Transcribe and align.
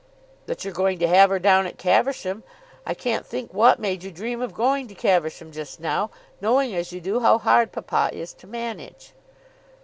"But 0.47 0.65
you're 0.65 0.73
going 0.73 0.97
to 0.97 1.07
have 1.07 1.29
her 1.29 1.37
down 1.37 1.67
at 1.67 1.77
Caversham. 1.77 2.41
I 2.87 2.95
can't 2.95 3.23
think 3.23 3.53
what 3.53 3.77
made 3.77 4.01
you 4.03 4.09
dream 4.11 4.41
of 4.41 4.51
going 4.51 4.87
to 4.87 4.95
Caversham 4.95 5.51
just 5.51 5.79
now, 5.79 6.09
knowing 6.41 6.73
as 6.73 6.91
you 6.91 6.99
do 6.99 7.19
how 7.19 7.37
hard 7.37 7.71
papa 7.71 8.09
is 8.11 8.33
to 8.33 8.47
manage." 8.47 9.13